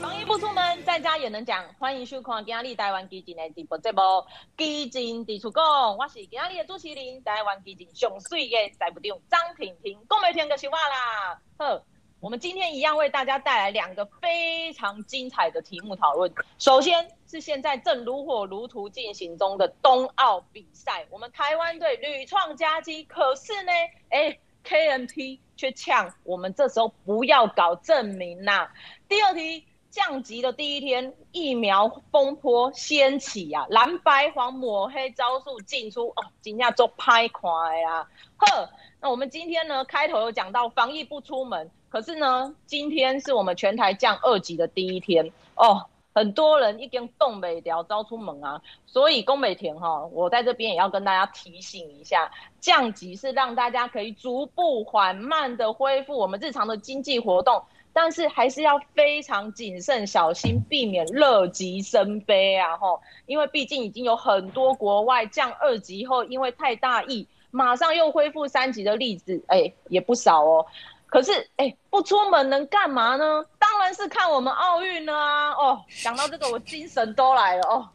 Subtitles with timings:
[0.00, 1.62] 防疫不出门，在家也能讲。
[1.78, 4.00] 欢迎收看今日台湾基金的直播节目
[4.56, 5.62] 《基进伫厝讲》，
[5.96, 9.98] 我是今日的主持人，台湾基金上水的财务长张婷婷。
[10.08, 11.38] 讲没听就是我啦。
[11.58, 11.84] 呵，
[12.20, 16.32] 我们今天一样为大家带来两个非常精彩的题目讨论。
[16.58, 23.72] 首先是现在正如火如荼进行中的冬奥比赛，我们台湾队屡创佳绩，可是呢，
[24.08, 28.68] 哎，KMT 却呛我们这时候不要搞证明呐。
[29.08, 29.64] 第二题。
[29.94, 37.48] 降级的第一天，疫苗风波掀起啊，蓝白黄抹黑招数进出哦，今天做拍快
[37.84, 38.10] 啊！
[38.36, 38.68] 呵，
[39.00, 57.62] 那我们今天呢，开头有讲到防疫不出门，可是呢，今天是我们全台降二级的第一天哦，很多人已经冻未条招出门啊，所以讲袂停哈，我在这边也要跟大家提醒一下，降级是让大家可以逐步缓慢的恢复我们日常的经济活动。
[57.96, 62.76] 但是还是要非常谨慎小心，避免乐极生悲啊！
[62.76, 70.66] 吼，因为毕竟已经有很多国外降二级后，因为太大意，马上又恢复三级的例子，哎、也不少哦。
[71.06, 73.46] 可是，哎、不出门能干嘛呢？
[73.74, 75.50] 当然是看我们奥运了啊！
[75.50, 77.88] 哦，讲到这个，我精神都来了哦，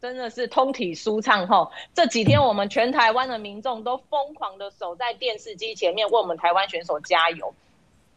[0.00, 1.70] 真的是通体舒畅吼。
[1.92, 7.54] 这几天我们全台湾的民众都疯狂的守在电视机前面，为我们台湾选手加油。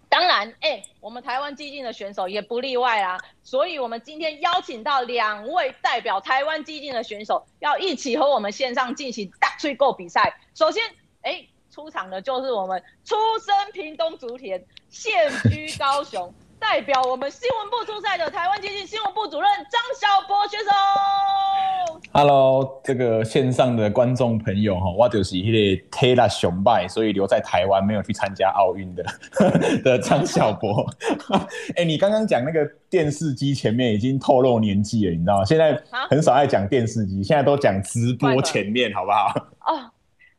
[0.07, 3.19] 当然，哎、我们台湾基进的选手也不例外啊。
[3.43, 10.39] 所以，我们今天邀请到两位代表台湾基进的选手，要一起和我们线上进行大吹购比赛。
[10.55, 10.81] 首先，
[11.21, 16.33] 哎、出场的就是我们出生屏东竹田，现居高雄。
[16.63, 21.99] 代表我们新闻部出赛的台湾基进新闻部主任张小博选手。
[22.13, 29.03] Hello，这个线上的观众朋友哈，我就是那个体力熊拜，所以留在台湾没有去参加奥运的
[29.83, 30.89] 的张小博。
[31.75, 35.45] 哎、欸，你刚刚讲那个电视机前面已经透露年纪了，你知道吗？
[35.45, 39.33] 现在很少爱讲电视机，现在都讲直播前面，好不好？
[39.67, 39.91] 哦，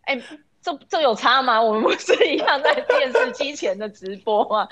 [0.06, 0.22] 哎、欸。
[0.64, 1.60] 这这有差吗？
[1.60, 4.66] 我们不是一样在电视机前的直播吗？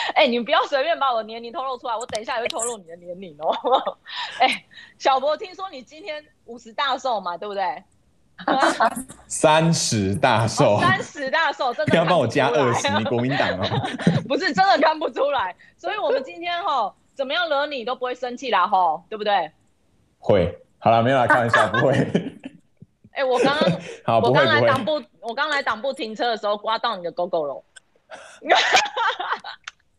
[0.14, 3.98] 哎、欸，你不要随便把我年龄透露出来，我等一下也会透露你的年龄哦。
[4.40, 4.64] 哎、欸，
[4.98, 7.82] 小博，听说你今天五十大寿嘛，对不对？
[9.26, 13.66] 三十大寿，三十大寿，真的不要帮我加二十，你国民党哦。
[14.26, 19.52] 不是真的看不出来，所以我们今天哈，怎么样惹你都不会生气啦，哈，对不对？
[20.18, 21.94] 会，好了，没有啦，开玩笑，不会。
[23.12, 27.62] 哎、欸，我刚刚我刚来党部，我刚来党部停车的时候刮到你的狗狗了。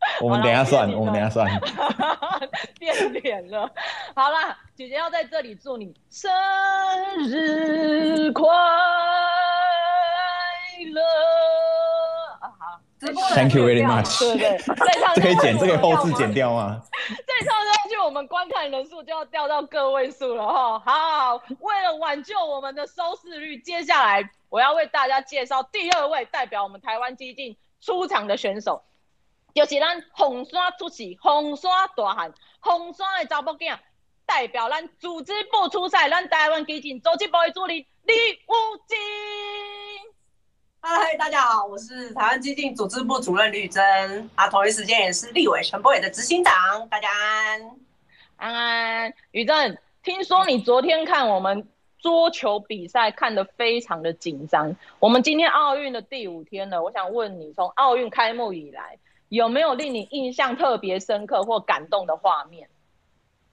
[0.22, 1.48] 我们等一下算，我们等一下算。
[2.80, 3.70] 变脸了。
[4.16, 6.32] 好啦，姐姐要在这里祝你生
[7.28, 8.46] 日快
[10.92, 11.02] 乐。
[12.40, 12.80] 好，
[13.36, 14.20] Thank you very much。
[14.20, 14.58] 对对，
[15.16, 16.82] 这可以剪，这可以后置剪掉吗？
[17.10, 20.80] 再唱下去，我们观看人数就要掉到个位数了哈。
[20.80, 28.84] 好，为了挽救我们的收视率，接下来我要为大家介绍第二位代表我们台湾基进出场的选手，
[29.54, 33.78] 就是咱红山出世、红山大汉、红山的查某囝，
[34.26, 38.14] 代表咱组织部出赛，咱台湾基进组织部的助理李
[38.48, 38.54] 武
[38.88, 38.98] 金。
[40.80, 47.72] 嗨，大家好，我是台湾基进组织部主任吕珍，啊，同一时间也是立委陈柏伟的执行长，大家安
[48.38, 49.14] 安安。
[49.32, 51.68] 吕珍，听说你昨天看我们
[52.00, 58.98] 桌球比赛看得非常的紧张，我们今天奥运的第五天了，我想问你，从奥运开幕以来，
[59.32, 62.70] 有没有令你印象特别深刻或感动的画面？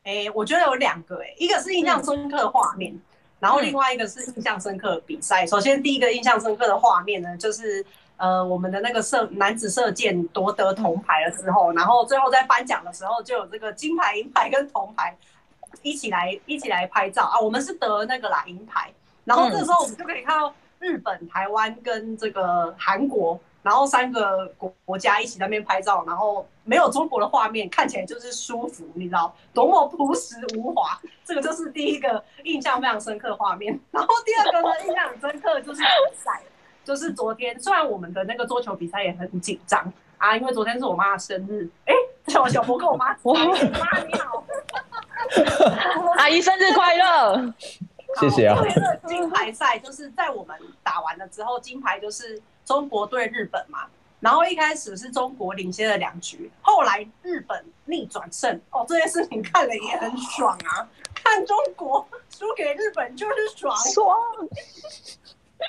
[0.02, 2.92] 哎、欸，我觉得有两个、欸，哎，一个是印象深刻的画面。
[2.92, 3.00] 嗯
[3.40, 5.46] 然后另外一个是印象深刻的比赛。
[5.46, 15.16] 首先第一个印象深刻的画面呢，就是呃我们的那个射男子射箭夺得铜牌了之后，然后最后在颁奖的时候就有这个金牌、银牌跟铜牌
[15.82, 17.38] 一起来一起来拍照啊。
[17.38, 18.92] 我们是得那个啦银牌，
[19.24, 23.38] 然后这时候我们就可以看到日本、台湾跟这个韩国。
[23.60, 30.98] 然后三个国国家一起在那边拍照，然后没有中国的画面，看起来就是舒服，你知道多么朴实无华。
[31.22, 33.78] 这个就是第一个印象非常深刻的画面。
[33.90, 36.40] 然后第二个呢，印象很深刻就是比赛，
[36.82, 41.92] 就是昨天虽然我们的那个桌球比赛也很紧张啊，因为昨天是我妈的生日，哎，
[42.28, 44.44] 小小博跟我妈，妈你好，
[46.16, 47.52] 阿姨生日快乐，
[48.20, 48.60] 谢谢啊。
[49.06, 52.40] 金牌赛就是在我们打完了之后，金牌就是。
[52.68, 53.86] 中国对日本嘛，
[54.20, 60.86] 然后一开始是中国领先了两局，后来日本逆转胜哦，这件事情看了也很爽啊！
[61.14, 64.14] 看中国输给日本就是爽，爽。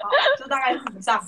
[0.01, 1.25] 好，就大概是以上。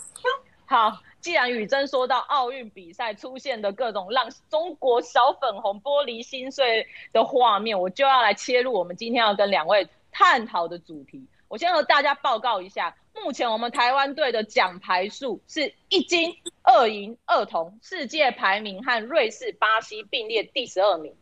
[0.65, 11.25] 好，既然宇珍说到奥运比赛出现的各种让中国小粉红玻璃心碎的画面，我就要来切入我们今天要跟两位探讨的主题。
[11.47, 21.13] 我先和大家报告一下，目前我们台湾队的奖牌数是一金二银二铜，世界排名和瑞士、巴西并列第十二名。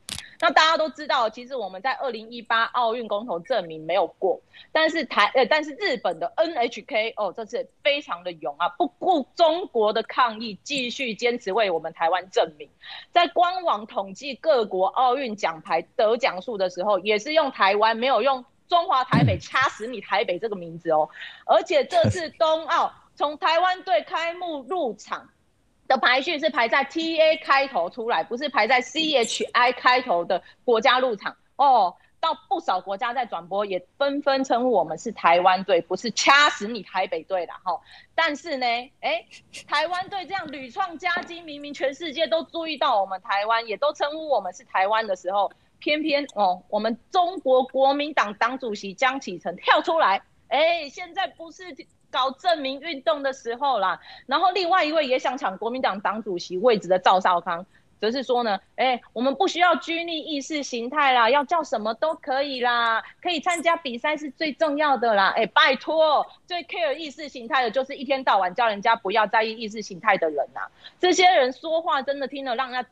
[0.42, 4.40] 那大家都知道，其实我们在二零一八奥运公投证明没有过，
[4.72, 12.70] 但是台呃，但是日本的 NHK 哦，这次非常的勇啊，不顾中国的抗议，继续坚持为我们台湾证明。
[13.12, 21.10] 在官网统计各国奥运奖牌得奖数的时候，也是用台湾，没有用中华台北掐死你台北这个名字哦。
[21.46, 25.28] 而且这次 冬奥从台湾队开幕入场。
[25.90, 31.96] 的排序是排在 T A 开头出来，不是排在 C H I 开头的国家入场哦。
[32.20, 37.54] 到不少国家在转播，也纷纷称呼我们是台湾队，不是掐死你台北队的。
[37.64, 37.82] 哈。
[38.14, 38.68] 但是呢，
[39.02, 39.26] 哎，
[39.68, 51.64] 台湾队这样屡创佳绩，明明全世界都注意到我们台湾，也都称呼我们是台湾的时候，偏偏哦，我们中国国民党党主席江启臣跳出来，哎，现在不是。
[52.12, 57.64] 搞证明运动的时候啦，然后另外一位也想抢国民党党主席位置的赵少康，
[58.02, 70.62] 则是说呢，哎，我们不需要拘泥意识形态啦，要叫什么都可以啦，可以参加比赛是最重要的啦，哎，拜托，最 care 意识形态的就是一天到晚叫人家不要在意意识形态的人呐，
[71.00, 72.90] 这些人说话真的听了让人家。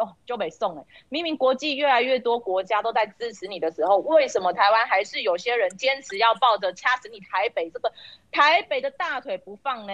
[0.00, 7.92] 哦，就北宋哎，明明国际越来越多国家都在支持你的时候，为什么台湾还是有些人坚持要抱着掐死你台北这个
[8.32, 9.92] 台北的大腿不放呢？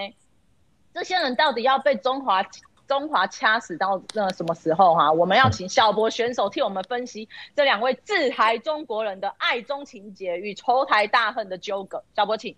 [0.94, 2.46] 这些人到底要被中华
[2.86, 5.12] 中华掐死到那什么时候哈、啊？
[5.12, 12.04] 我们要请小博选手替我们分析这两位自台中国人的爱中情结与仇台大恨的纠葛。
[12.14, 12.56] 小博，请。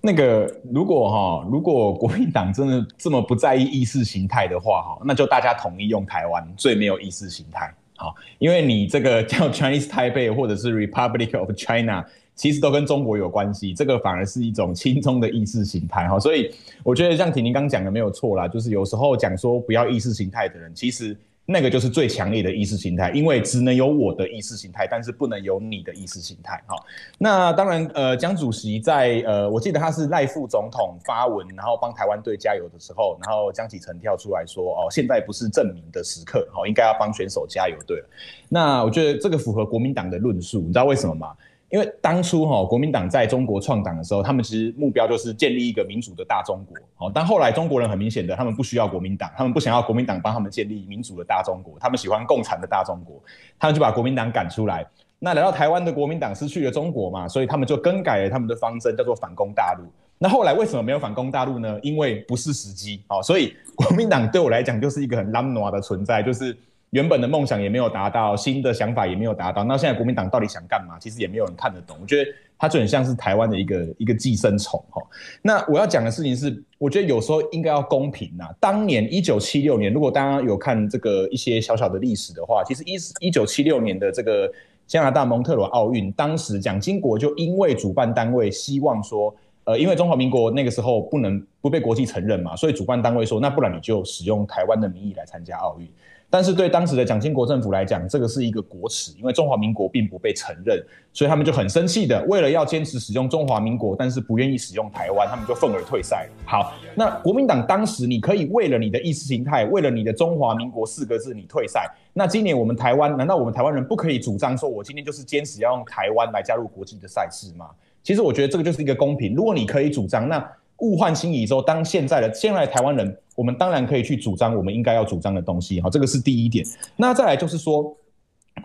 [0.00, 12.04] 那个，如果哈，如果国民党真的这么不在意意识形态的话哈，那就大家统一用台湾最没有意识形态，好，因为你这个叫 Chinese Taipei 或者是 Republic of China，
[12.36, 16.54] 其实都跟中国有关系，这个反而是一种轻松的意识形态哈，所以
[16.84, 21.16] 我觉得像婷婷刚讲的没有错啦，就是有时候讲说不要意识形态的人，其实。
[21.48, 26.60] 那个就是最强烈的意识形态，因为只能有我的意识形态，但是不能有你的意识形态。
[26.66, 26.84] 好，
[27.18, 37.76] 那当然，呃，江主席在呃，我记得他是赖副总统发文，然后帮台湾队加油的时候，然后江启臣跳出来说，哦，现在不是证明的时刻，好，应该要帮选手加油。
[37.86, 38.08] 对了，
[38.48, 41.32] 那我觉得这个符合国民党的论述，你知道为什么吗？
[41.68, 46.76] 因为当初哈国民党在中国创党的时候，他们其实目标就是建立一个民主的大中国。
[46.94, 53.20] 好，但后来中国人很明显的，他们不需要国民党，他们不想要国民党帮他们建立民主的大中国，他们喜欢共产的大中国，
[53.58, 54.86] 他们就把国民党赶出来。
[55.18, 59.84] 那来到台湾的国民党失去了中国嘛，所以他们就更改了他们的方针，叫做反攻大陆。
[60.18, 61.78] 那后来为什么没有反攻大陆呢？
[61.82, 63.02] 因为不是时机。
[63.08, 66.56] 好，所以国民党对我来讲就是一个很懒惰的存在，就是。
[66.96, 69.62] 原本的梦想也没有达到，新的想法也没有达到。
[69.62, 70.98] 那现在国民党到底想干嘛？
[70.98, 71.94] 其实也没有人看得懂。
[72.00, 75.02] 我觉得他就很像是台湾的一个一个寄生虫哈。
[75.42, 78.48] 那我要讲的事情是，我觉得有时候应该要公平呐。
[78.58, 84.50] 当年一九七六年，如果大家有看这个一些小小的历史的话，其实一一九七六年的这个
[84.86, 95.86] 加拿大蒙特罗奥运，当时蒋经国就因为主办单位希望说，呃，因为中华民国那个时候不能不被国际承认嘛，所以主办单位说，那不然你就使用台湾的名义来参加奥运。
[96.28, 106.28] 但是对当时的蒋经国政府来讲，这个是一个国耻，因为中华民国并不被承认，所以他们就很生气的，为了要坚持使用中华民国，但是不愿意使用台湾，他们就愤而退赛。
[106.44, 111.88] 好，那国民党当时你可以为了你的意识形态，为了你的中华民国四个字，你退赛。
[112.12, 117.66] 那今年我们台湾，难道我们台湾人不可以主张说，我今天就是坚持要用台湾来加入国际的赛事吗？
[118.02, 119.34] 其实我觉得这个就是一个公平。
[119.34, 120.44] 如果你可以主张，那。
[120.80, 126.66] 物换星移之后，当现在的现在的台湾人，我们当然可以去主张我们应该要主张的东西，哈，这个是第一点。
[126.96, 127.96] 那再来就是说，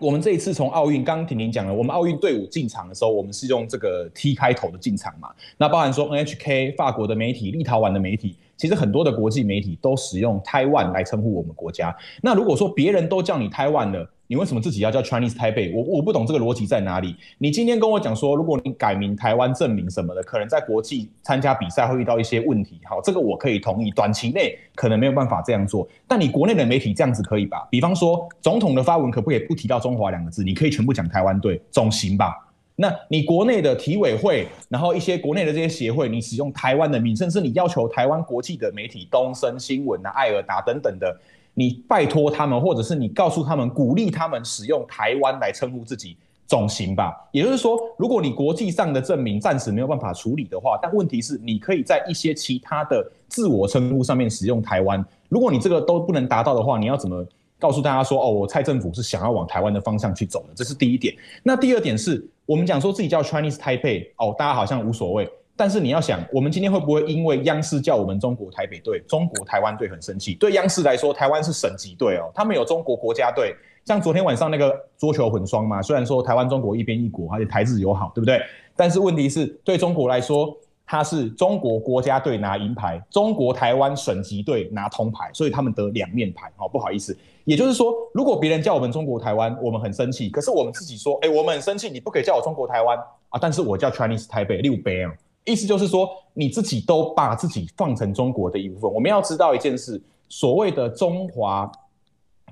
[0.00, 8.36] 我们这一次从奥运，刚刚婷婷讲了，我们奥运队伍进场的时候，我们是用这个 T 开头的进场嘛，那包含说 NHK 法国的媒体、立陶宛的媒体。
[8.56, 11.92] 其实很多的国际媒体都使用 “Taiwan” 来称呼我们国家。
[12.22, 15.70] 那如果说别人都叫你 “Taiwan” 了，你为什么自己要叫 Chinese Taipei？
[15.76, 17.14] 我我不懂这个逻辑在哪里。
[17.36, 22.80] 你今天跟我讲说，如果你改名台湾正名什么的，可能在国际参加比赛会遇到一些问题。
[22.84, 25.86] 好，这个我可以同意，短期内可能没有办法这样做。
[26.08, 27.68] 但你国内的媒体这样子可以吧？
[27.70, 30.42] 比方说总统的发文可不可以不提到中华两个字？
[30.42, 32.34] 你可以全部讲台湾队，总行吧？
[32.74, 41.14] 那你国内的体委会，然后一些国内的这些协会，你使用台湾的名，甚至你要求台湾国际的媒体东森新闻啊、爱尔达等等的，
[41.54, 46.16] 你拜托他们，或者是你告诉他们，鼓励他们使用台湾来称呼自己，
[46.46, 47.14] 总行吧。
[47.30, 55.04] 也就是说，如果你国际上的证明暂时没有办法处理的话，但问题是你可以在一些其他的自我称呼上面使用台湾。
[55.28, 57.24] 如果你这个都不能达到的话，你要怎么
[57.58, 60.54] 告诉大家说哦，我蔡政府是想要往台湾的方向去走的？
[60.54, 61.14] 这是第一点。
[61.42, 65.28] 那第二点是我们讲说自己叫 Chinese Taipei 哦，大家好像无所谓。
[65.62, 70.34] 但是你要想，我们今天会不会因为央视叫我们中国台北队、中国台湾队很生气？
[70.34, 73.54] 对央视来说，台湾是省级队哦，他们有中国国家队。
[73.84, 78.42] 像昨天晚上那个桌球混双嘛，虽然说台湾、中国一边一国，而且台日友好，对不对？
[78.74, 80.52] 但是问题是对中国来说，
[80.84, 86.50] 它是中国国家队拿银牌，中国台湾省级队拿铜牌，所以他们得两面牌。
[86.56, 90.28] 哦，不好意思，也就是说，如果别人叫我们中国台湾，我们很生气。
[90.28, 95.12] 可是我们自己说，哎，我们很生气，你不可以叫我中国台湾啊，但是我叫 Chinese 台北六杯啊。
[95.44, 98.92] 意思就是说，你自己都把自己放成中国的一部分。
[98.92, 101.70] 我们要知道一件事，所谓的中华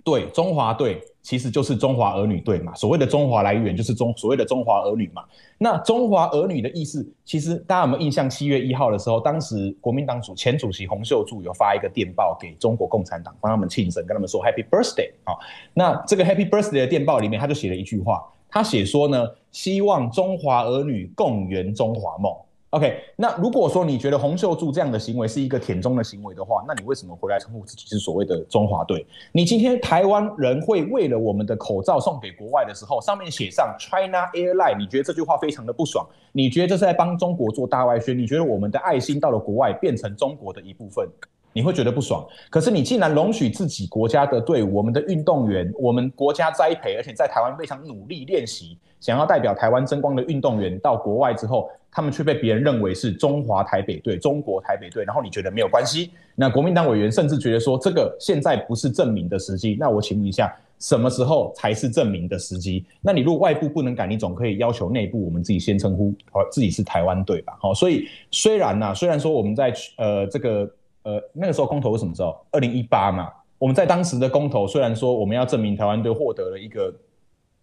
[0.03, 2.75] 队、中华队，其实就是中华儿女队嘛。
[2.75, 5.23] 所谓的中华来源，就是中所谓的中华儿女嘛。
[5.59, 8.29] 那中华儿女的意思，其实大家有没有印象？
[8.29, 15.37] 七月一号的时候，当时国民党主前主席洪秀柱有发一个电报给中国共产党，帮他们庆生，跟他们说 Happy Birthday 啊。
[15.75, 22.35] 那这个 Happy Birthday 的电报里面，他就写了一句话，他写说呢，希望中华儿女共圆中华梦。
[22.71, 29.05] OK，那如果说你觉得洪秀柱这样的行为是一个舔中的行为的话，那你为什么回来称呼自己是所谓的中华队？
[29.33, 36.07] 你今天台湾人会为了我们的口罩送给国外的时候，上面写上 China Airline，你觉得这句话非常的不爽？
[36.31, 38.17] 你觉得这是在帮中国做大外宣？
[38.17, 41.09] 你觉得我们的爱心到了国外变成中国的一部分？
[41.53, 56.13] 你会觉得不爽，可是你竟然容许自己国家的队伍、我们的运动员、我们国家栽培，而且在台湾非常努力练习，想要代表台湾争光的运动员到国外之后，他们却被别人认为是中华台北队、中国台北队，然后你觉得没有关系？
[56.37, 59.77] 那国民党委员甚至觉得说，这个现在不是证明的时机。
[59.79, 62.87] 那我请问一下，什么时候才是证明的时机？
[63.01, 67.59] 那你如果外部不能改，你总可以要求内部我们自己先称呼好自己是台湾队吧？
[67.61, 70.71] 好，所以虽然呢、啊，虽然说我们在呃这个。
[71.11, 72.37] 呃，那个时候公投是什么时候？
[72.53, 73.29] 二零一八嘛。
[73.59, 76.95] 我们在当时的公投，虽然说我们要证明台湾队获得了一个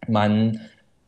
[0.07, 0.51] 蛮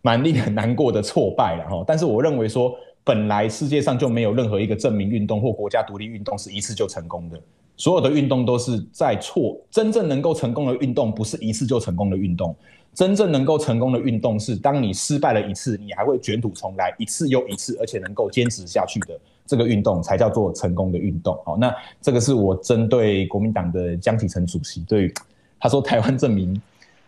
[0.01, 7.39] 蛮令人难过的挫败了哈，但是我认为说，本来世界上就没有任何一个证明运动或国家独立运动是一次就成功的，
[7.77, 9.55] 所有的运动都是在错。
[9.69, 12.55] 真正能够成功的运动，不是一次就成功的运动。
[12.91, 19.19] 真正能够成功的运动是，当你失败了一次，你还会卷土重来，一次又一次，而且能够坚持下去的
[19.50, 21.36] 这个运动，才叫做成功的运动。
[21.44, 25.12] 好，那这个是我针对国民党的江启臣主席，对
[25.60, 26.62] 他说台湾证明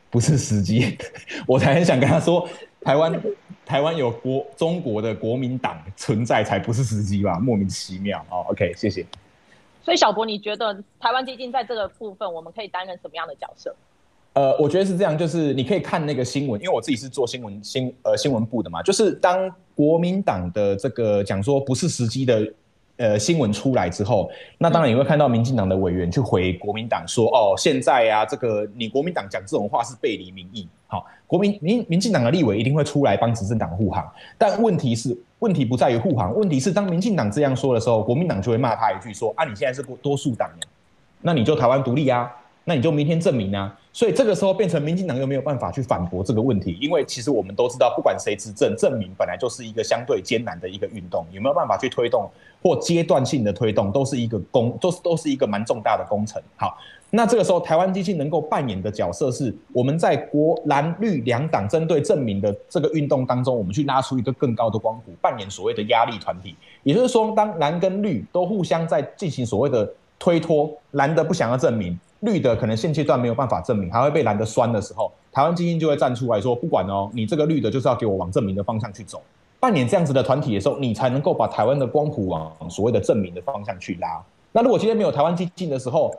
[0.10, 0.98] 不是时机，
[1.46, 2.50] 我才很想跟他说，
[2.82, 3.22] 台湾
[3.64, 8.26] 台湾有国中国的国民党存在才不是时机吧，莫名其妙。
[8.32, 9.06] 哦，OK，谢谢。
[9.84, 13.76] 所以小博，你觉得台湾基金在这个部分，我们可以担任什么样的角色？
[14.34, 22.54] 呃，我觉得是这样，就是你可以看那个新闻，因为我自己是做新闻新呃新闻部的嘛，就是当国民党的这个讲说不是时机的
[22.96, 40.50] 呃新闻出来之后，那当然你会看到民进党的委员去回国民党说，哦，现在啊，这个你国民党讲这种话是背离民意，好，国民民民进党的立委一定会出来帮执政党护航，但问题是问题不在于护航，问题是当民进党这样说的时候，国民党就会骂他一句说，啊，你现在是多数党，
[41.20, 42.32] 那你就台湾独立啊。
[42.64, 52.30] 那你就明天证明啊，所以这个时候变成民进党又没有办法去反驳这个问题，因为其实我们都知道，不管谁执政，证明本来就是一个相对艰难的一个运动，有没有办法去推动
[52.62, 56.40] 或阶段性的推动，都是一个工，都是都是一个蛮重大的工程。
[56.56, 56.78] 好，
[57.10, 66.56] 那这个时候台湾基金能够扮演的角色是，我们在国蓝绿两党针对证明的这个运动当中，我们去拉出一个更高的光谱，扮演所谓的压力团体。
[66.84, 72.00] 也就是说，当蓝跟绿都互相在进行所谓的推脱，蓝的不想要证明。
[72.22, 79.22] 绿的可能现阶段没有办法证明，还会被蓝的酸的时候，台湾基金就会站出来说，不管哦，你这个绿的就是要给我往证明的方向去走。
[79.60, 84.20] 扮演这样子的团体的时候，你才能够把台湾的光谱往所谓的证明的方向去拉。
[84.52, 86.12] 那如果今天没有台湾基金的时候，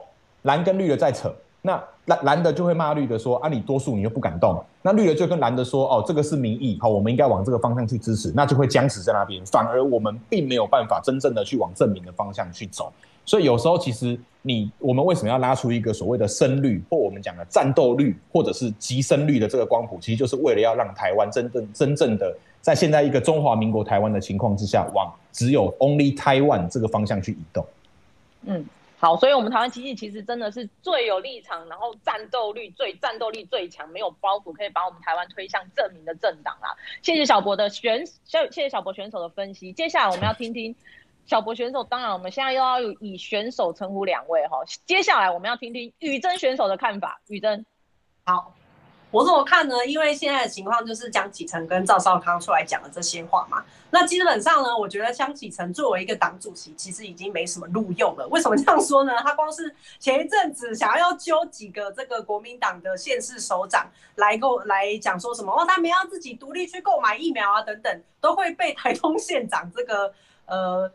[0.43, 4.63] 蓝跟绿的在扯，那蓝蓝的就会骂绿的说啊，你多数你又不敢动。
[4.81, 12.91] 那绿的就跟蓝的说，哦，这个是民意，好，我们应该往这个方向去支持，那就会僵持在那边，反而我们并没有办法真正的去往证明的方向去走。
[13.25, 27.65] 所以有时候其实你我们为什么要拉出一个所谓的深绿或我们讲的战斗绿或者是极深绿的这个光谱，其实就是为了要让台湾真正真正的在现在一个中华民国台湾的情况之下，往只有 Only Taiwan 这个方向去移动。
[28.45, 28.65] 嗯，
[28.99, 36.75] 好，所以我们台湾基进其实真的是最有立场，然后战斗力最战斗力最强，没有包袱，可以把我们台湾推向正名的政党啦。
[37.01, 39.71] 谢谢小博的选，谢谢小博选手的分析。
[39.71, 40.75] 接下来我们要听听。
[41.25, 44.57] 小博选手，当然我们现在又要以选手称呼两位哈。
[44.85, 47.21] 接下来我们要听听宇珍选手的看法。
[47.27, 47.65] 宇珍，
[48.25, 48.53] 好，
[49.09, 49.85] 我怎么看呢？
[49.85, 53.63] 因为现在的情况就是江启臣跟赵少康出来讲的这些话嘛。
[53.89, 58.27] 那基本上呢，我觉得江启臣作为一个党主席，其实已经没什么路用了。
[58.27, 59.15] 为什么这样说呢？
[59.19, 70.13] 他光是前一阵子想要揪几个这个国民党的县市首长来购来讲说什么哦，他们要自己独立去购买疫苗啊等等，都会被台东县长这个
[70.47, 70.91] 呃。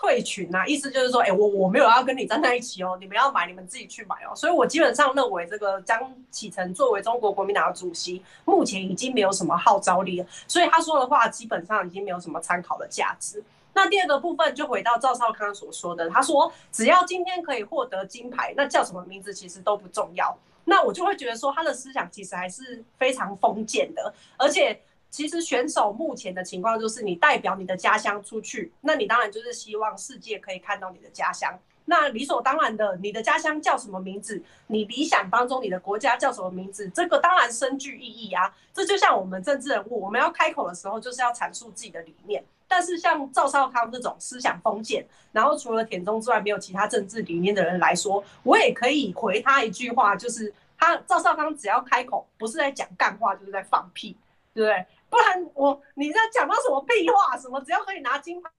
[0.00, 4.32] 退群啊，意思就是说，哎、我我没有要跟你站在一起哦，你们要买，你们自己去买哦。
[4.32, 10.26] 所以我基本上认为，这个江启臣作为中国国民党的主席，目前已经没有什么号召力了。
[10.46, 13.42] 所以他说的话基本上已经没有什么参考的价值。
[13.72, 20.38] 那第二个部分就回到赵少康所说的，他说只要今天可以获得金牌，那叫什么名字其实都不重要。
[20.64, 24.80] 那我就会觉得说，他的思想其实还是非常封建的，而且。
[25.10, 31.58] 其实选手目前的情况就是，你代表你的家乡出去，那你当然就是希望世界可以看到你的家乡。
[31.86, 34.42] 那理所当然的，你的家乡叫什么名字？
[34.66, 36.86] 你理想当中你的国家叫什么名字？
[36.90, 38.54] 这个当然深具意义啊。
[38.74, 42.44] 这就像我们政治人物，我们要开口的时候，就是要阐述自己的理念。
[42.70, 54.14] 但是像赵少康这种思想封建，然后除了田中之外没有其他政治理念的人来说，我也可以回他一句话，就是他赵少康只要开口，不是在讲干话，就是在放屁，
[54.52, 54.86] 对不对？
[55.10, 57.36] 不然我你在讲到什么屁话？
[57.36, 58.50] 什么只要可以拿金牌，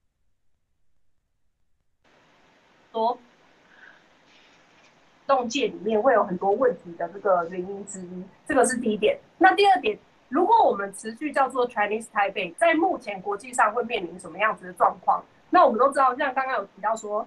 [2.90, 3.16] 说
[5.26, 9.18] 动界里面会有很多问题的这个原因之一，这个是第一点。
[9.38, 9.96] 那第二点，
[10.28, 15.24] 如果我们持续叫做 Chinese Taipei，在目前国际上会面临什么样子的状况？
[15.50, 17.26] 那我们都知道，像刚刚有提到说，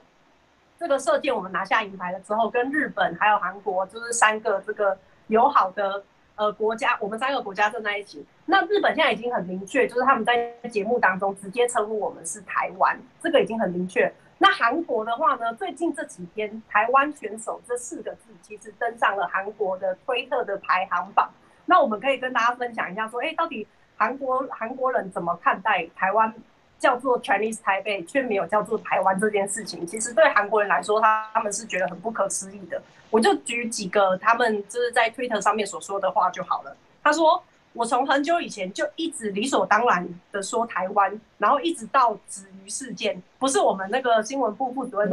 [0.77, 6.03] 这个射箭我们拿下银牌了之后，跟日本还有韩国就是三个这个友好的。
[6.35, 8.25] 呃，国家，我们三个国家站在一起。
[8.45, 14.11] 那日本现在已经很明确，就是他们在节目当中直接称呼我们是台湾，这个已经很明确。
[14.39, 21.29] 那韩国的话呢，最近这几天，台湾选手这四个字其实登上了韩国的推特的排行榜。
[21.65, 26.33] 那我们可以跟大家分享一下，说，哎，到底韩国韩国人怎么看待台湾
[26.83, 29.87] 叫做 Chinese Taipei，却没有叫做台湾这件事情？
[29.87, 32.81] 其实对韩国人来说，他他们是觉得很不可思议的。
[33.09, 36.75] 我就举几个他们就是在推特上面所说的话就好了。
[37.01, 45.09] 他说：“我从很久以前就一直理所当然的说台湾，然后一直到子瑜事件，不是我们那个新闻部副主任，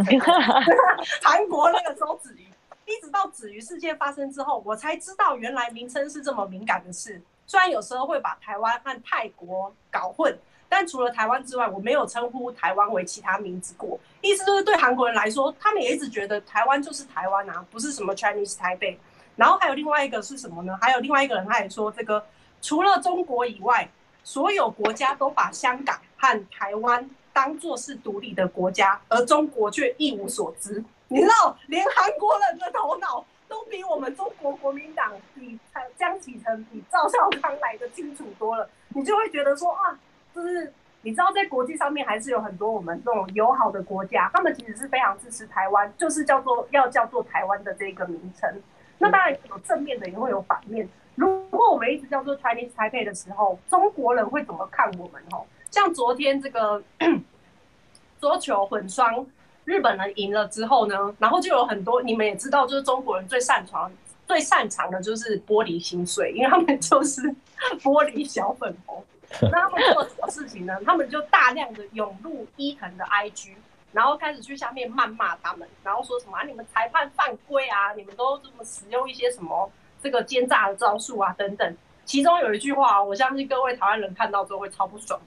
[1.22, 2.48] 韩国那个周子瑜，
[2.84, 7.22] 一直到子瑜事件发生之后，我才知道原来名称是这么敏感的事。
[7.46, 10.36] 虽然有时候会把台湾和泰国搞混。”
[10.70, 13.98] 但除了台湾之外，我没有称呼台湾为其他名字过。
[14.20, 18.96] 意思就是对韩国人来说，他们也一直觉得台湾就是台湾啊，不是什么 Chinese 台北。
[19.34, 20.78] 然后还有另外一个是什么呢？
[20.80, 22.24] 还有另外一个人他也说，这个
[22.62, 23.90] 除了中国以外，
[24.22, 30.84] 所有国家都把香港和台湾当做是独立的国家，而中国却一无所知。
[31.08, 35.58] 你知道，连韩国人的头脑都比我们中国国民党比
[35.98, 38.70] 江启臣比赵少康来的清楚多了。
[38.90, 39.98] 你就会觉得说啊。
[40.34, 48.62] 就是你知道，在国际上面还是有很多我们这种友好的国家，他们其实是非常支持台湾，就是叫做要叫做台湾的这个名称。
[48.98, 50.88] 那当然有正面的，也会有反面。
[51.14, 55.22] 如果我们一直叫做 Chinese Taipei 的时候，中国人会怎么看我们？
[55.32, 56.82] 哦，像昨天这个
[58.20, 59.26] 桌球混双，
[59.64, 63.90] 日本人赢了之后呢，然后就有很多你们也知道，就是中国人最擅长
[64.26, 67.22] 最擅长的就是玻璃心碎，因为他们就是
[67.82, 69.02] 玻璃小粉红。
[69.42, 70.76] 那他们做什么事情呢？
[70.84, 73.52] 他们就大量的涌入伊藤的 IG，
[73.92, 79.70] 然后开始去下面谩骂他们，然后说什么啊，你们裁判犯规啊，你们都这么使用一些什么
[80.02, 81.76] 这个奸诈的招数啊等等。
[82.04, 85.20] 其中有一句话，我相信各位台湾人看到之后会超不爽。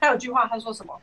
[0.00, 1.00] 他有句话，他说什么？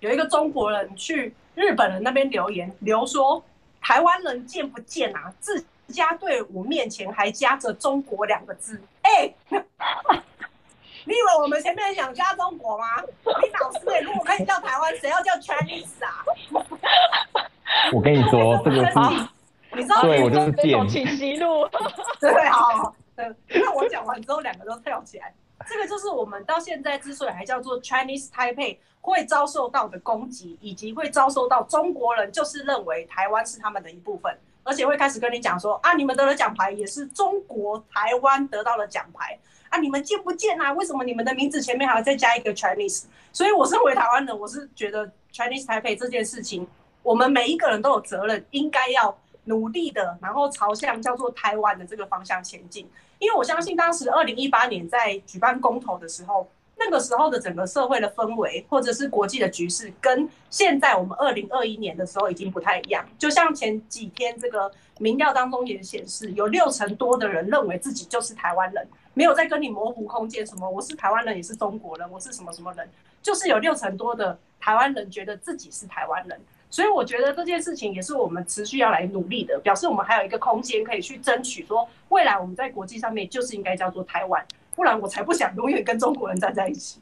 [0.00, 3.42] 有一个中国人去日本人那边留言，留说
[3.80, 5.32] 台湾人贱不贱啊？
[5.40, 9.64] 自家队伍面前还夹着中国两个字，哎、欸。
[11.06, 12.86] 你以为我们前面想加中国吗？
[13.24, 16.24] 你老师哎，如果可以叫台湾，谁要叫 Chinese 啊？
[17.92, 19.28] 我跟你说，这个是，
[19.74, 20.88] 你知道，对我就是贱。
[20.88, 21.68] 请息怒。
[22.20, 25.34] 对，好，那我讲完之后，两个都跳起来。
[25.66, 39.38] 这个就是我们到现在之所以还叫做 Chinese Taipei 会遭受到的攻击，以及会遭受到中国人就是认为台湾是他们的一部分，而且会开始跟你讲说啊，你们得了奖牌也是中国台湾得到了奖牌。
[39.74, 39.80] 啊！
[39.80, 40.72] 你们见不见啊？
[40.74, 43.06] 为什么你们的名字前面还要再加一个 Chinese？
[43.32, 46.64] 所以我身为台湾人，我是觉得 Chinese Taipei 这件事情，
[47.02, 52.88] 我们每一个人都有责任，应该要努力的，然后朝向叫做台湾的这个方向前进。
[53.18, 63.04] 因为我相信当时二零一八年在举办公投的时候，那个时候的整个社会的氛围，或者是国际的局势，跟现在我们二零二一年的时候已经不太一样。
[63.18, 72.88] 就像前几天这个民调当中也显示，有六成多的人认为自己就是台湾人，没有在跟你模糊空间，什么我是台湾人，也是中国人，我是什么什么人，
[73.22, 76.38] 就是有六成多的台湾人觉得自己是台湾人。
[76.68, 84.44] 所以我觉得这件事情也是我们持续要来努力的，表示我们还有一个空间可以去争取，说未来我们在国际上面就是应该叫做台湾。
[84.74, 87.00] 不然我才不想永远跟中国人站在一起。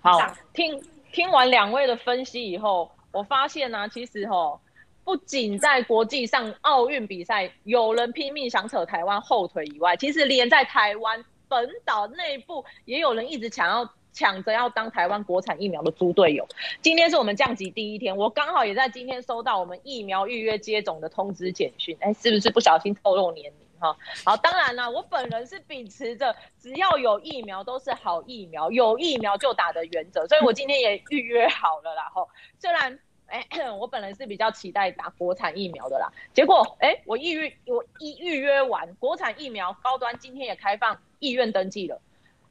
[0.00, 0.18] 好，
[0.52, 4.58] 听听完两位的分析以后，我发现呢、啊，其实齁，
[5.04, 16.46] 不仅在国际上奥运比赛有人拼命想扯台湾后腿以外，其实连在台湾本岛内部也有人一直想要抢着要当台湾国产疫苗的猪队友。
[16.80, 23.96] 今天是我们降级第一天，我刚好也在今天收到我们疫苗预约接种的通知简讯，哎，是不是不小心透露年龄哈？
[24.24, 32.10] 好，当然了，我本人是秉持着只要有疫苗都是好疫苗，有疫苗就打的原则，所以我今天也预约好了啦。
[32.14, 32.98] 吼，虽然
[33.32, 41.98] 哎、我本人是比较期待打国产疫苗的啦，结果哎、欸，我预约我一预约完国产疫苗高端，今天也开放意愿登记了，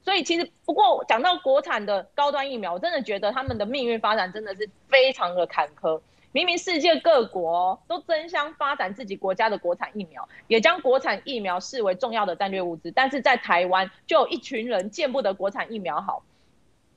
[0.03, 6.01] 所以其实不过讲到国产的高端疫苗，我真的觉得他们的命运发展真的是非常的坎坷。
[6.33, 16.23] 明明世界各国都争相发展自己国家的国产疫苗，也将国产疫苗视为重要的战略物资，但是在台湾就有一群人见不得国产疫苗好，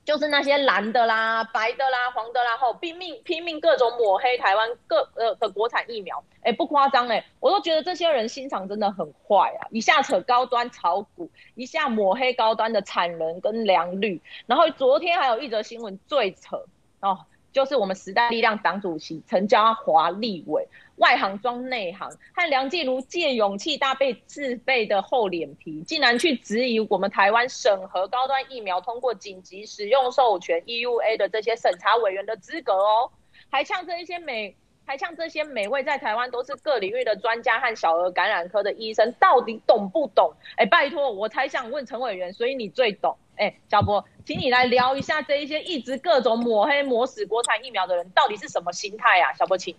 [0.04, 9.66] 就是那些蓝的啦、白的啦、黄的啦，后拼命拼命各种抹黑台湾各呃的国产疫苗，哎、不夸张哎，我都觉得这些人心肠真的很坏啊！
[9.70, 16.64] 一下扯高端炒股，一下抹黑高端的产能跟良率，然后昨天还有一则新闻最扯
[17.00, 17.20] 哦。
[17.52, 33.10] 就是我们时代力量党主席陈嘉华立委外行装内行，和梁静茹借勇气搭配自备的厚脸皮，竟然去质疑我们台湾审核高端疫苗通过紧急使用授权 EUA 的这些审查委员的资格哦，
[33.50, 40.32] 还呛这一些美，还呛这些每位在台湾都是各领域的专家和小儿感染科的医生，到底懂不懂？
[40.56, 43.16] 哎，拜托，我才想问陈委员，所以你最懂。
[43.36, 49.32] 哎，小波，请你来聊一下这一些一直各种抹黑抹死国产疫苗的人到底是什么心态啊？
[49.32, 49.74] 小波，请。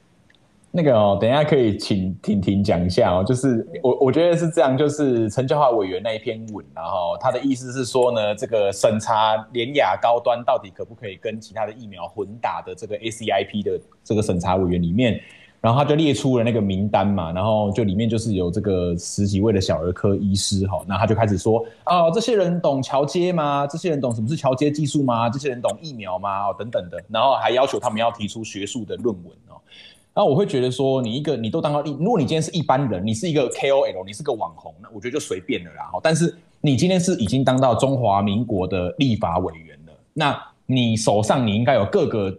[0.76, 3.24] 那个哦，等一下可以请婷婷讲一下哦。
[3.24, 15.20] 就是我我觉得是这样，就是陈教华委员那一篇文，然后他的意思是说呢，这个审查联雅高端到底可不可以跟其他的疫苗混打的这个 ACIP 的这个审查委员里面。
[15.62, 23.66] 然后他就列出了那个名单嘛，然后就里面就是有这个十几位的小儿科医师哈，那他就开始说哦，这些人懂桥接吗？
[23.66, 25.28] 这些人懂什么是桥接技术吗？
[25.28, 26.50] 这些人懂疫苗吗？
[26.50, 29.36] 哦，等等的，然后还要求他们要提出学术的论文。
[30.16, 35.92] 然后我会觉得说，你一个你都当到，如果你今天是一般人，你是一个 KOL，你是个网红，那我觉得就随便了啦。
[36.02, 42.36] 但是你今天是已经当到中华民国的立法委员了，那你手上你应该有各个。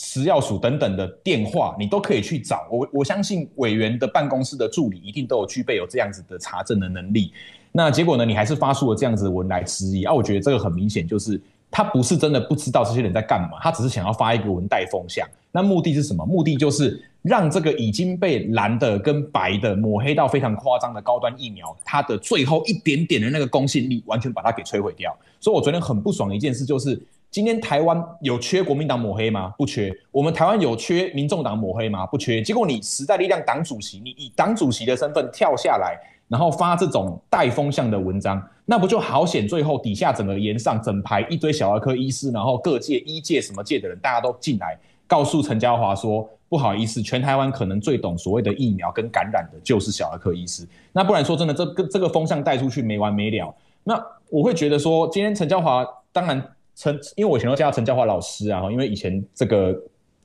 [0.00, 2.88] 食药署等等的电话，你都可以去找我。
[2.92, 7.32] 我相信委员的办公室的助理一定都有具备有这样子的查证的能力。
[7.72, 8.24] 那结果呢？
[8.24, 10.14] 你还是发出了这样子的文来质疑啊？
[10.14, 15.26] 我觉得这个很明显就是他不是真的不知道这些人在干嘛，他只是想要发一个文带风向。
[15.52, 16.24] 那目的是什么？
[16.26, 25.16] 目的就是让这个已经被蓝的跟白的抹黑到非常夸张的高端疫苗，它的最后一点点的那个公信力完全把它给摧毁掉。
[25.40, 27.00] 所以我昨天很不爽的一件事就是。
[27.30, 29.52] 今天台湾有缺国民党抹黑吗？
[29.58, 29.94] 不缺。
[30.10, 32.06] 我们台湾有缺民众党抹黑吗？
[32.06, 32.40] 不缺。
[32.40, 35.94] 结果你时代力量党主席，你以党主席的身份跳下来，
[36.26, 39.48] 然后发这种带风向的文章，那不就好险？
[39.48, 50.68] 最后底下整个延上整排一堆小儿科医师，然后各界医界什么界的人，大家都进来告诉陈嘉华说，不好意思，全台湾可能最懂所谓的疫苗跟感染的就是小儿科医师。
[50.92, 53.54] 那不然说真的，这个这个风向带出去没完没了。
[53.84, 56.42] 那我会觉得说，今天陈嘉华当然。
[56.80, 59.76] 陈，因为我以前都叫陈嘉华老师啊，因为以前这个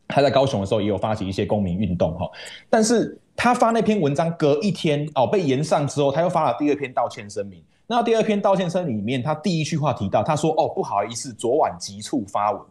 [0.07, 2.29] 他在高雄的时候也有发起一些公民运动哈，
[2.69, 7.59] 但是他发那篇文章隔一天哦被延上之后，他又发了第二篇道歉声明。
[7.87, 12.61] 那第二篇道歉声里面，他第一句话提到，他说哦不好意思，昨晚急促发文，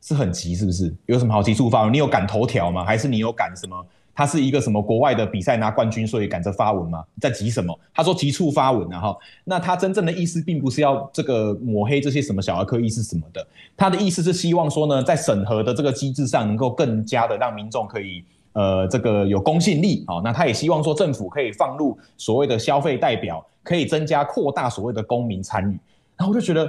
[0.00, 0.94] 是很急是不是？
[1.06, 1.92] 有什么好急促发文？
[1.92, 2.84] 你有赶头条吗？
[2.84, 3.86] 还是你有赶什么？
[4.14, 7.04] 他是一个什么国外的比赛拿冠军，所以赶着发文吗？
[7.20, 7.78] 在急什么？
[7.92, 18.24] 他说急促发文，然后那他真正的意思并不是要这个抹黑这些什么小儿科医师什么的，他的意思是希望说呢，在审核的这个机制上能够更加的让民众可以
[18.56, 20.20] 呃这个有公信力啊。
[20.24, 25.78] 那他也希望说政府可以放入所谓的消费代表，可以增加扩大所谓的公民参与。
[26.16, 26.66] 然后我就觉得，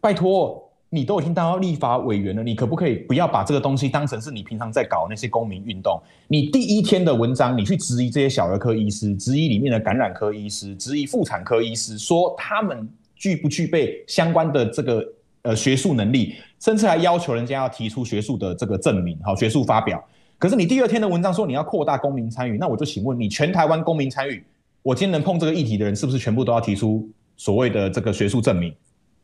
[0.00, 0.66] 拜托。
[0.92, 6.00] 你都已经当到立法委员了，你可不可以不要把这个东西当成是你平常在搞那些公民运动？
[6.26, 15.06] 你第一天的文章，你去质疑这些小儿科医师，质疑里面的感染科医师，质疑妇产科医师，说他们具不具备相关的这个
[15.42, 20.04] 呃学术能力，甚至还要求人家要提出学术的这个证明，好，学术发表。
[20.40, 24.42] 可是你第二天的文章说你要扩大公民参与，那我就请问你，全台湾公民参与，
[24.82, 28.74] 我今天能碰这个议题的人，是不是全部都要提出所谓的这个学术证明？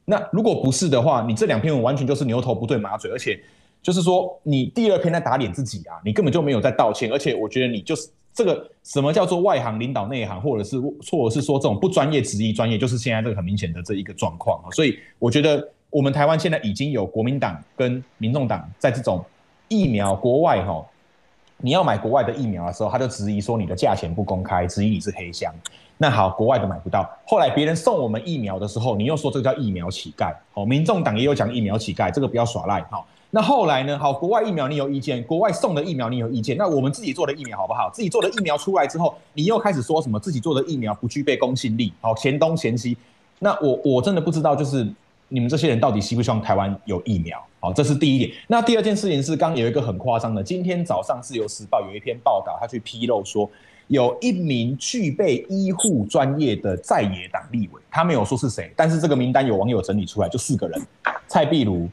[0.04, 3.40] 那如果不是的话，你这两篇文完全就是牛头不对马嘴，而且
[3.82, 14.68] 就是说你第二篇在打脸自己啊，你根本就没有在道歉，而且我觉得你就是这个什么叫做外行领导内行，或者是或者是说这种不专业质疑专业，就是现在这个很明显的这一个状况啊。
[14.72, 19.24] 所以我觉得我们台湾现在已经有国民党跟民众党在这种
[19.68, 20.84] 疫苗国外哈。
[21.58, 25.52] 你要买国外的疫苗的时候，他就质疑说你的价钱不公开，质疑你是黑箱。
[25.98, 27.08] 那好，国外都买不到。
[27.26, 30.34] 后来别人送我们疫苗的时候，你又说这个叫疫苗乞丐。
[30.52, 32.84] 哦，民众党也有讲疫苗乞丐，这个不要耍赖。
[32.90, 33.98] 好，那后来呢？
[33.98, 37.88] 好，国外疫苗你有意见，国外送的疫苗你有意见，那我们自己做的疫苗好不好？
[37.90, 41.90] 自己做的疫苗出来之后，你又开始说什么自己做的疫苗不具备公信力？
[42.02, 42.96] 好，嫌东嫌西。
[43.38, 44.86] 那我我真的不知道，就是。
[45.28, 47.44] 你们这些人到底希不希望台湾有疫苗？
[47.66, 48.30] 好，这是第一点。
[48.46, 53.50] 那第二件事情是，刚有一个很夸张的，今天早上《自由时报》有一篇报道，他去披露说，
[53.88, 60.80] 有一名具备医护专业的在野党立委，他没有说是谁，但是这个名单有网友整理出来，就四个人：
[61.26, 61.88] 蔡壁如、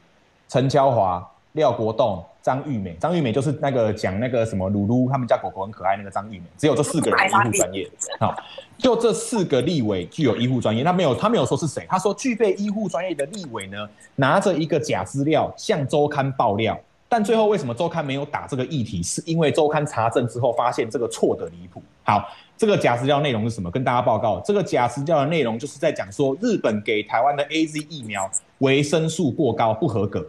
[0.48, 2.24] 陈椒华、廖国栋。
[2.44, 8.36] 张玉美，张玉美就是那个讲那个什么鲁鲁，他们家狗狗很可爱那个张玉美，只有这四个人医护专业，好，
[8.76, 16.78] 就这四个立委具有医护专业，他没有他没有说是谁，他说具备医护专业的立委呢，拿着一个假资料向周刊爆料，
[17.08, 21.82] 但最后为什么周刊没有打这个议题，是因为周刊查证之后发现这个错的离谱。
[22.02, 22.28] 好，
[22.58, 23.70] 这个假资料内容是什么？
[23.70, 30.26] 跟大家报告，这个假资料的内容就是在讲说日本给台湾的 AZ 疫苗维生素过高不合格。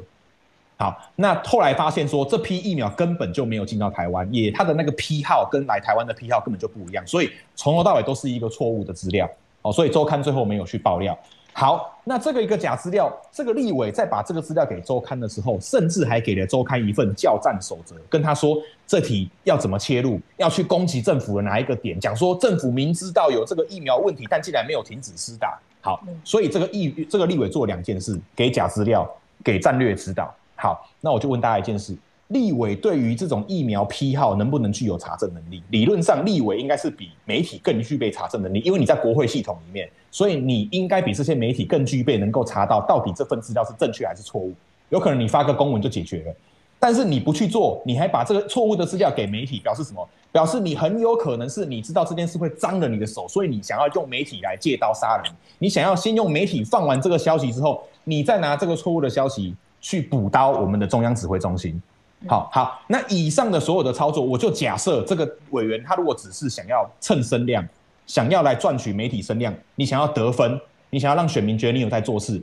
[0.77, 9.29] 好，那后来发现说这批疫苗根本就没有进到台湾，也它的那个批号跟来台湾的批号根本就不一样，所以从头到尾都是一个错误的资料。
[9.61, 11.17] 哦，所以周刊最后没有去爆料。
[11.53, 25.57] 好，那这个一个假资料，这个立委在把这个资料给周刊的时候，甚至还给了周刊一份教战守则，跟他说这题要怎么切入，要去攻击政府的哪一个点，讲说政府明知道有这个疫苗问题，但竟然没有停止施打。
[25.79, 29.09] 好，所以这个议这个立委做两件事，给假资料，
[29.41, 30.31] 给战略指导。
[30.55, 31.95] 好，那我就问大家一件事：
[32.29, 35.61] 立委对于这种疫苗批号能不能具有查证能力？
[35.69, 44.53] 理论上，立委应该是比媒体更具备查证能力，因为你在国会系统里面，所以你应该比这些媒体更具备能够查到到底这份资料是正确还是错误。
[44.89, 46.33] 有可能你发个公文就解决了，
[46.79, 50.07] 但是你不去做，你还把这个错误的资料给媒体，表示什么？
[50.31, 55.31] 表示你很有可能是你知道这件事会脏了你的手，所以你想要用媒体来借刀杀人。
[55.59, 59.55] 你想要先用媒体放完这个消息之后，你再拿这个错误的消息。
[59.85, 61.79] 去补刀我们的中央指挥中心，
[62.27, 67.63] 好好，那以上的所有的操作，我就假设这个委员他如果只是想要蹭声量，
[68.07, 72.41] 想要来赚取媒体声量，你想要得分，你想要让选民觉得你有在做事，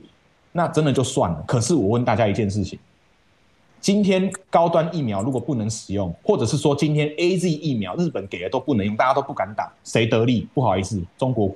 [0.53, 1.43] 那真的就算了。
[1.45, 2.79] 可是我问大家一件事情：
[3.81, 10.47] 今天高端疫苗如果不能使用，或者是说今天 AZ 疫苗日本给的都不能用，大家都不敢打，谁得利？
[10.55, 11.53] 不好意思，中国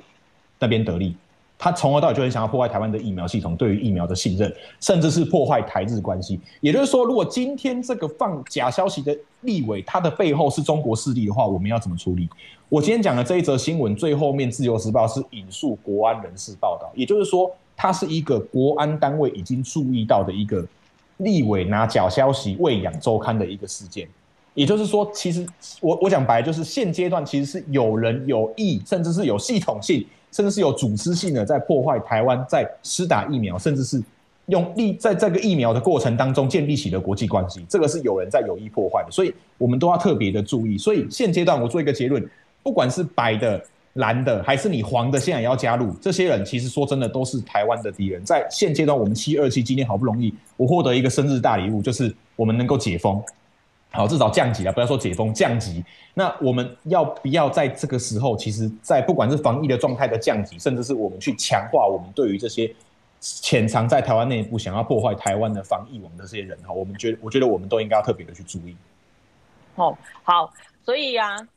[0.59, 1.15] 那边得利。
[1.59, 6.39] 他从而到尾就很想要破坏台湾的疫苗系统，对于疫苗的信任，甚至是破坏台日关系。
[6.61, 12.29] 也就是说，如果今天这个放假消息的立委，他的背后是中国势力的话，我们要怎么处理？
[12.69, 20.63] 我今天讲的这一则新闻，最后面《自由时报》是引述国安人士报道，也就是说，他是一个国安单位已经注意到的一个
[21.19, 24.07] 立委拿假消息喂养周刊的一个事件。
[24.53, 25.47] 也就是说，其实
[25.81, 30.07] 我我讲白，就是现阶段其实是有人有意，甚至是有系统性。
[30.37, 34.03] 甚至是有组织性的在破坏台湾在施打疫苗，甚至是
[34.49, 40.77] 用立在这个疫苗的过程当中建立起的国际关系，这个是有人在有意破坏的，所以我们都要特别的注意。
[40.77, 42.23] 所以现阶段我做一个结论，
[42.63, 43.59] 不管是白的、
[43.95, 48.23] 蓝的，还是你黄的，现在也要加入，这些人其实说真的都是台湾的敌人。
[48.23, 53.23] 在现阶段，我们七二七今天好不容易我获得一个生日大礼物，就是我们能够解封。
[53.97, 55.83] 好，至少降级了，不要说解封，降级。
[56.15, 62.71] 那我们要不要在这个时候，其实，在不管是防疫的状态的降级，甚至是我们去强化我们对于这些
[63.21, 68.77] 潜藏在台湾内部想要破坏台湾的防疫网的这些人，哈，我们觉得，我觉得我们都应该要特别的去注意。
[69.77, 70.53] 哦，好，
[70.85, 71.49] 所以呀。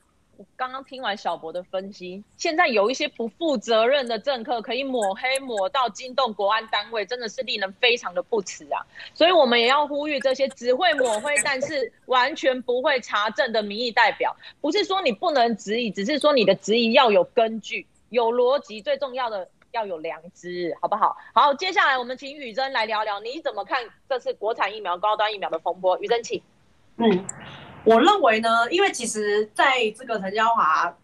[0.56, 8.86] 刚刚听完小博的分析，现在有一些不负责任的政客可以抹黑抹到惊动国安单位，真的是令人非常的不齿啊！
[9.14, 21.18] 所以我们也要呼吁这些只会抹黑，但是完全不会查证的民意代表，不是说你不能质疑，只是说你的质疑要有根据、有逻辑，最重要的要有良知，好不好？
[21.34, 26.00] 好，接下来我们请宇珍来聊聊，你怎么看这次国产疫苗、高端疫苗的风波？
[26.00, 26.42] 宇珍，请。
[26.98, 27.26] 嗯。
[27.84, 30.96] 我认为呢，因为其实在这个陈椒华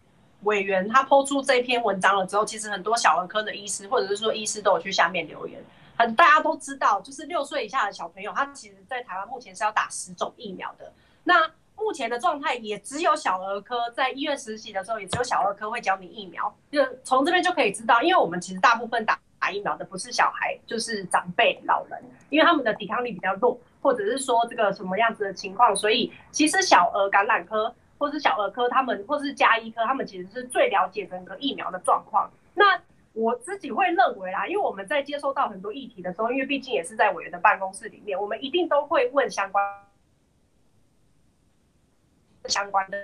[0.42, 5.60] 委员他抛出这篇文章了之后，其实很多小儿科的医师或者是说医师都有去下面留言，
[5.96, 10.92] 很大家都知道，就是六岁以下的小朋友，他其实在台湾目前是要打十种疫苗的。
[11.24, 16.54] 那目前的状态也只有小儿科，在医院实习的时候，也只有小儿科会教你疫苗。
[16.70, 32.28] 就从这边就可以知道，因为我们其实大部分打打疫苗的不是小孩，就是长辈、老人，因为他们的抵抗力比较弱，或者是说这个什么样子的情况，所以其实小儿感染科或是小儿科，他们或是家医科，他们其实是最了解整个疫苗的状况。
[32.54, 39.64] 那我自己会认为啦，因为我们在接收到很多议题的时候，因为毕竟也是在委员的办公室里面，我们一定都会问相关。
[42.46, 42.98] 相关的，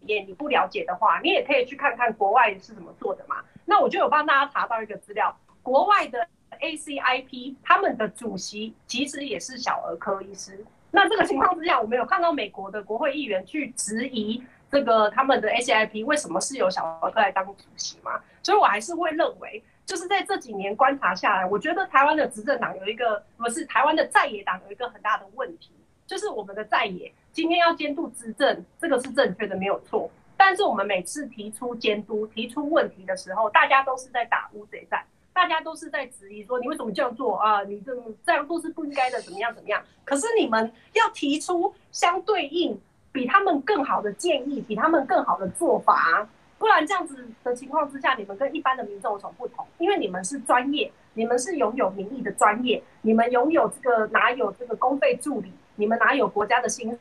[0.00, 3.36] 也你不了解的话，你也可以去看看国外是怎么做的嘛。
[3.64, 6.28] 那我就有帮大家查到一个资料，国外的
[6.62, 10.64] ACIP 他们的主席其实也是小儿科医师。
[10.90, 18.20] 那这个情况之下，我们有看到美国的国会议员去质疑这个他们的 ACIP 为什么是由小儿科来当主席嘛？
[18.42, 25.72] 所以我还是会认为，就是在这几年观察下来，我觉得台湾的执政党有一个，不是台湾的在野党有一个很大的问题。
[26.06, 30.10] 就是我们的在野今天要监督执政，这个是正确的，没有错。
[30.36, 37.62] 但是我们每次提出监督、提出问题的时候，大家都是在打乌贼战，大家都是在质疑说你为什么这样做啊？
[37.64, 39.82] 你这这样做是不应该的，怎么样怎么样？
[40.04, 42.78] 可是你们要提出相对应
[43.10, 49.66] 比他们更好的建议，比他们更好的做法，不然这样子的情况之下，你们跟一般的民众有什么不同？
[49.78, 55.52] 因为你们是专业，你们是拥有民意的专业，你们拥有这个哪有这个公费助理？
[55.76, 56.98] 你们哪有国家的心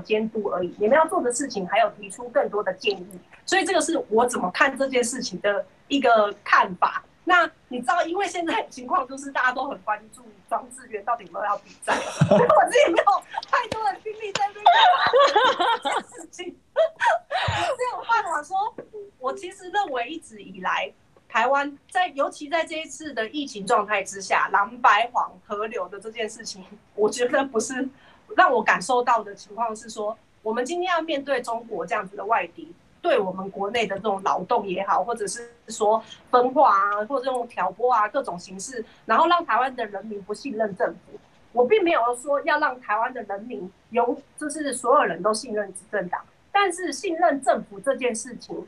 [0.00, 0.74] 监督而已？
[0.78, 7.04] 你们要做的事情还有提出更多的建议，所以这个是我怎么看这件事情的一个看法。
[7.24, 16.56] 那你知道，因为现在情况就是大家都很关注庄智渊到底有没有要比赛，我自己没有太多的精力在这件事情。
[16.74, 18.74] 我只有办法说，
[19.18, 20.92] 我其实认为一直以来。
[21.30, 27.86] 台湾在，尤其在这一次的疫情状态之下，蓝白黄合流的这件事情，我觉得不是
[28.38, 32.72] 让我感受到的情况是说，我们今天要面对中国这样子的外敌，
[33.02, 41.18] 对我们国内的这种劳动也好，或者是说分化啊，或者这种挑拨啊，各种形式，然后让台湾的人民不信任政府。
[41.52, 46.20] 我并没有说要让台湾的人民有，就是所有人都信任执政党，
[46.52, 48.64] 但是信任政府这件事情，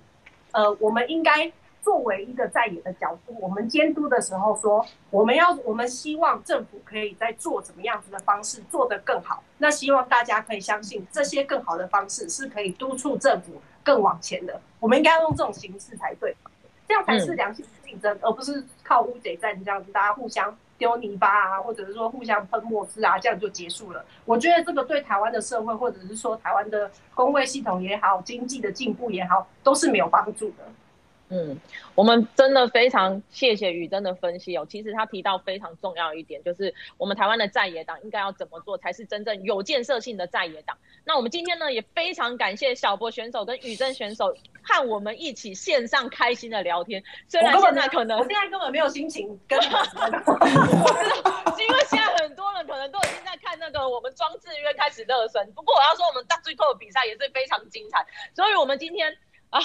[0.51, 1.53] 呃，我们应该。
[1.83, 9.43] 作为一个在野的角度，我们监督的时候说，我们要，我们希望政府可以在做怎么样子的方式做得更好。
[9.59, 14.61] 那希望大家可以相信，这些更好的方式是可以督促政府更往前的。
[14.79, 16.37] 我们应该要用这种形式才对，
[16.87, 24.05] 这样才是良性竞争，而不是靠乌贼战这样子，大家互相丢泥巴啊，或者是说互相喷墨汁啊，这样就结束了。
[24.25, 30.65] 我觉得这个对台湾的社会，或者是说台湾的公卫系统也好，经济的进步也好，都是没有帮助的。
[31.33, 31.57] 嗯，
[31.95, 34.67] 我们真的非常谢谢宇珍的分析哦。
[34.69, 40.77] 其实他提到非常重要一点，就是我们台湾的在野党应该要怎么做才是真正有建设性的在野党。
[41.05, 47.01] 那我们今天呢，也非常感谢小博选手跟宇珍选手和我们一起线上开心的聊天。
[47.29, 55.53] 虽然现在可能，我现在根本没有心情跟你们 我知道，是因为现在很多人可能都已经在看那个我们庄智渊开始热身。
[55.53, 58.05] 不过我要说，我们大最后的比赛也是非常精彩。
[58.35, 59.17] 所以我们今天
[59.51, 59.61] 啊。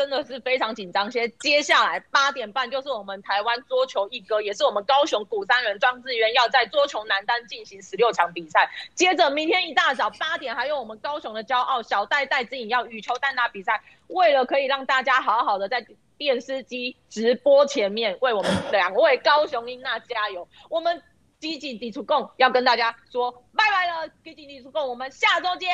[0.00, 1.12] 真的是非常紧张。
[1.12, 8.70] 先接下来八点半就是我们台湾桌球一哥，也是我们高雄古山人庄智渊要在桌球男单进行十六场比赛。
[8.94, 13.78] 接着明天一大早八点，还有我们高雄的骄傲小戴戴之颖要羽球单打比赛。
[14.06, 15.86] 为了可以让大家好好的在
[16.16, 21.02] 电视机直播前面为我们两位高雄英娜加油，我们
[21.38, 24.08] 积极地出共要跟大家说拜拜了。
[24.24, 25.68] 基进地出共，我们下周见，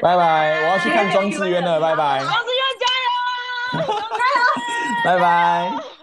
[0.00, 0.62] 拜拜。
[0.62, 2.18] 我要去看庄智渊了，拜拜。
[2.20, 3.29] 庄智渊加油！
[5.04, 5.99] 拜拜。